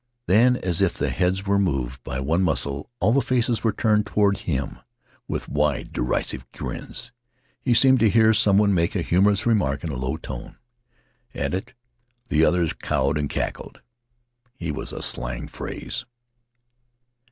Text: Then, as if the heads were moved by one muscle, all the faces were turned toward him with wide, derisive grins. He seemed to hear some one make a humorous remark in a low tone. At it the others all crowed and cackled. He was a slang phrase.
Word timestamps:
Then, 0.25 0.57
as 0.57 0.81
if 0.81 0.95
the 0.95 1.11
heads 1.11 1.45
were 1.45 1.59
moved 1.59 2.03
by 2.03 2.19
one 2.19 2.41
muscle, 2.41 2.89
all 2.99 3.11
the 3.13 3.21
faces 3.21 3.63
were 3.63 3.71
turned 3.71 4.07
toward 4.07 4.37
him 4.39 4.79
with 5.27 5.47
wide, 5.47 5.93
derisive 5.93 6.51
grins. 6.53 7.11
He 7.61 7.75
seemed 7.75 7.99
to 7.99 8.09
hear 8.09 8.33
some 8.33 8.57
one 8.57 8.73
make 8.73 8.95
a 8.95 9.03
humorous 9.03 9.45
remark 9.45 9.83
in 9.83 9.91
a 9.91 9.97
low 9.97 10.17
tone. 10.17 10.57
At 11.35 11.53
it 11.53 11.75
the 12.29 12.43
others 12.43 12.71
all 12.71 12.77
crowed 12.81 13.19
and 13.19 13.29
cackled. 13.29 13.81
He 14.55 14.71
was 14.71 14.91
a 14.91 15.03
slang 15.03 15.47
phrase. 15.47 16.03